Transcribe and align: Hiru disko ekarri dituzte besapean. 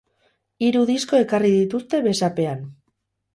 Hiru 0.67 0.79
disko 0.89 1.19
ekarri 1.25 1.51
dituzte 1.57 2.01
besapean. 2.09 2.65